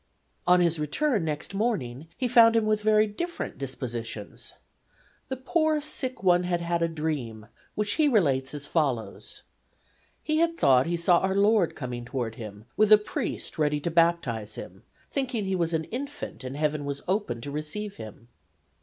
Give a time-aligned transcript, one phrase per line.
[0.47, 4.53] On his return next morning he found him with very different dispositions.
[5.29, 9.43] The poor, sick one had had a dream, which he relates as follows:
[10.23, 13.91] He had thought he saw our Lord coming toward him with a priest ready to
[13.91, 18.27] baptize him, thinking he was an infant and heaven was open to receive him.